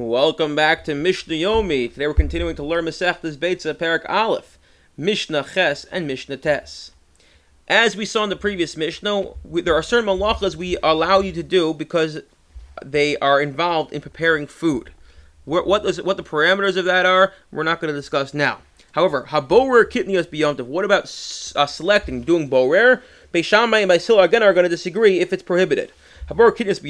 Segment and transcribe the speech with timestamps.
[0.00, 1.92] Welcome back to Mishnah Yomi.
[1.92, 4.58] Today we're continuing to learn Masechtas Beitza Perek Aleph,
[4.96, 6.92] Mishnah Ches, and Mishnah Tes.
[7.68, 11.32] As we saw in the previous Mishnah, we, there are certain malachas we allow you
[11.32, 12.22] to do because
[12.82, 14.90] they are involved in preparing food.
[15.44, 18.60] What, what, is, what the parameters of that are, we're not going to discuss now.
[18.92, 20.64] However, haborer kitnios biyontiv.
[20.64, 21.04] What about
[21.54, 23.02] uh, selecting, doing borer?
[23.34, 25.92] Beis Shammai and Beis Hillel again are going to disagree if it's prohibited.
[26.30, 26.80] Haborer kitnios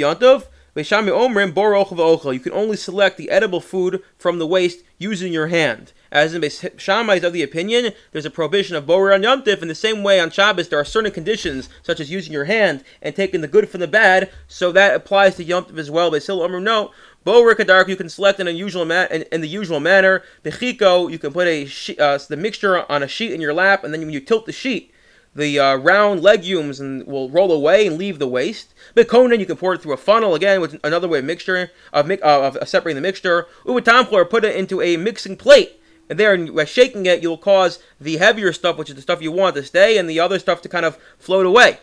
[0.77, 2.35] biyontiv.
[2.35, 5.93] You can only select the edible food from the waste using your hand.
[6.13, 6.43] As in
[6.77, 9.63] Shammai is of the opinion, there's a prohibition of borer on Yom Tif.
[9.63, 12.83] In the same way, on Shabbos, there are certain conditions, such as using your hand
[13.01, 16.11] and taking the good from the bad, so that applies to Yom Tif as well.
[16.11, 16.91] But still, no.
[17.23, 20.23] Borer Kadark, you can select in, unusual ma- in, in the usual manner.
[20.43, 23.93] Bechiko, you can put a uh, the mixture on a sheet in your lap, and
[23.93, 24.93] then when you tilt the sheet,
[25.35, 28.75] the uh, round legumes and will roll away and leave the waste.
[28.95, 31.71] But Kanon, you can pour it through a funnel again with another way of mixture
[31.93, 33.47] of, mi- uh, of separating the mixture.
[33.65, 35.81] Ubatamplor, put it into a mixing plate.
[36.09, 39.31] And there, by shaking it, you'll cause the heavier stuff, which is the stuff you
[39.31, 41.79] want to stay, and the other stuff to kind of float away.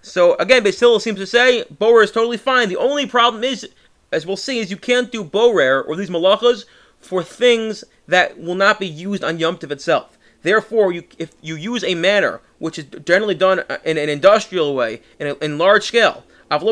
[0.00, 2.70] So again, Beis Hillel seems to say borer is totally fine.
[2.70, 3.68] The only problem is,
[4.10, 6.64] as we'll see, is you can't do borer or these malachas
[7.00, 10.16] for things that will not be used on Yom Tov itself.
[10.42, 15.02] Therefore, you, if you use a manner which is generally done in an industrial way,
[15.18, 16.62] in, a, in large scale, if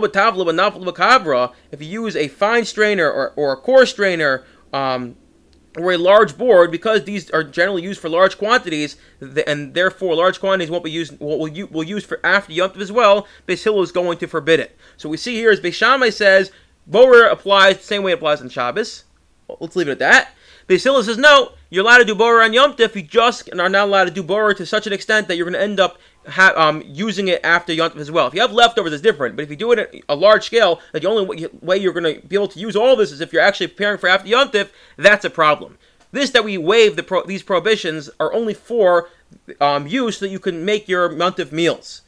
[1.80, 5.16] you use a fine strainer or, or a coarse strainer um,
[5.76, 8.96] or a large board, because these are generally used for large quantities,
[9.46, 12.80] and therefore large quantities won't be used, will, will, will use for after Yom Tov
[12.80, 14.76] as well, Beis Hillel is going to forbid it.
[14.96, 16.50] So we see here is Beis Shammai says,
[16.86, 19.04] Borer applies the same way it applies on Shabbos.
[19.60, 20.32] Let's leave it at that.
[20.68, 22.94] Beis says, no, you're allowed to do borer on Yom Tif.
[22.94, 25.46] You just and are not allowed to do borer to such an extent that you're
[25.46, 28.26] going to end up ha- um, using it after Yom Tif as well.
[28.26, 29.34] If you have leftovers, it's different.
[29.34, 32.20] But if you do it at a large scale, that the only way you're going
[32.20, 34.50] to be able to use all this is if you're actually preparing for after Yom
[34.50, 35.78] Tif, that's a problem.
[36.12, 39.08] This that we waive the pro- these prohibitions are only for
[39.60, 42.02] um, use so that you can make your Yom Tif meals.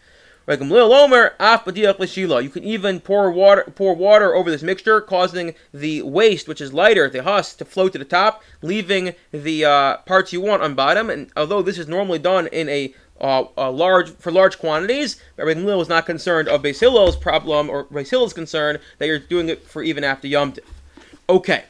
[2.43, 6.73] You can even pour water pour water over this mixture, causing the waste, which is
[6.73, 10.75] lighter, the husk, to float to the top, leaving the uh, parts you want on
[10.75, 11.11] bottom.
[11.11, 15.21] And although this is normally done in a uh, large for large quantities.
[15.37, 19.19] Rabbi Gamliel was not concerned of Beis Hillel's problem or Beis Hillel's concern that you're
[19.19, 20.55] doing it for even after Yom.
[21.29, 21.65] Okay,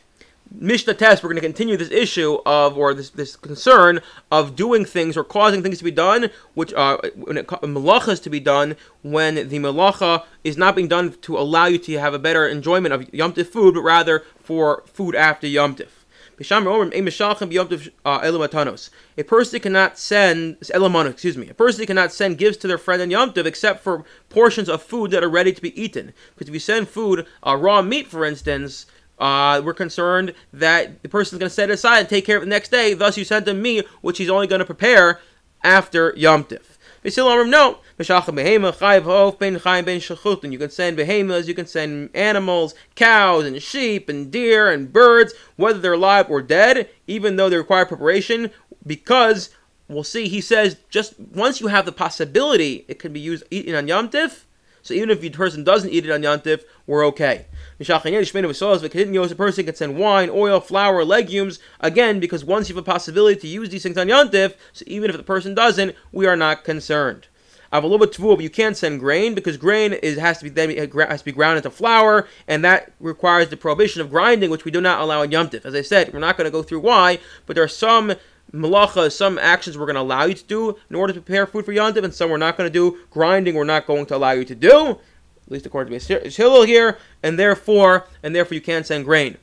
[0.52, 4.00] Mishnah Tes, we're going to continue this issue of, or this, this concern
[4.32, 8.20] of doing things or causing things to be done, which are uh, when it, malachas
[8.24, 12.14] to be done when the malacha is not being done to allow you to have
[12.14, 15.88] a better enjoyment of Yom Tif food, but rather for food after Yom Tif.
[16.40, 16.44] A
[19.24, 21.48] person cannot send excuse me.
[21.48, 24.82] A person cannot send gifts to their friend on Yom Tov except for portions of
[24.82, 26.14] food that are ready to be eaten.
[26.34, 28.86] Because if you send food, uh, raw meat, for instance,
[29.20, 32.36] uh, we're concerned that the person is going to set it aside and take care
[32.38, 32.94] of it the next day.
[32.94, 35.20] Thus, you sent them meat, which he's only going to prepare
[35.62, 36.78] after Yom Tif.
[37.02, 37.78] No.
[40.42, 45.34] You can send behemoths, you can send animals, cows and sheep and deer and birds,
[45.56, 48.50] whether they're alive or dead, even though they require preparation,
[48.86, 49.50] because
[49.88, 53.74] we'll see, he says, just once you have the possibility it can be used eaten
[53.74, 54.44] on Yom Tif,
[54.82, 57.46] so even if the person doesn't eat it on Yom Tif, we're okay.
[57.80, 57.84] A
[59.34, 63.48] person can send wine, oil, flour, legumes, again, because once you have a possibility to
[63.48, 66.64] use these things on Yom Tif, so even if the person doesn't, we are not
[66.64, 67.28] concerned.
[67.72, 70.38] I have a little bit tvu, but you can't send grain because grain is has
[70.38, 74.50] to be has to be ground into flour, and that requires the prohibition of grinding,
[74.50, 75.64] which we do not allow in Yom Tif.
[75.64, 78.14] As I said, we're not going to go through why, but there are some
[78.52, 81.64] malacha, some actions we're going to allow you to do in order to prepare food
[81.64, 82.98] for Yontif, and some we're not going to do.
[83.10, 86.62] Grinding, we're not going to allow you to do, at least according to Beis Hillel
[86.62, 89.36] here, and therefore, and therefore you can't send grain.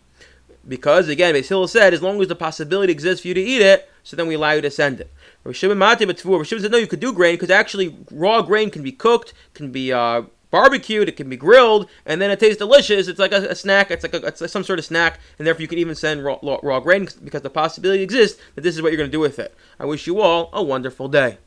[0.68, 3.62] Because, again, Beis Hillel said, as long as the possibility exists for you to eat
[3.62, 5.12] it, so then we allow you to send it.
[5.46, 9.72] Rishim said, no, you could do grain, because actually raw grain can be cooked, can
[9.72, 13.08] be uh, barbecued, it can be grilled, and then it tastes delicious.
[13.08, 13.92] It's like a, a snack.
[13.92, 16.40] It's like a, it's some sort of snack, and therefore you can even send raw,
[16.44, 19.20] raw, raw grain because the possibility exists that this is what you're going to do
[19.20, 19.56] with it.
[19.80, 21.38] I wish you all a wonderful day.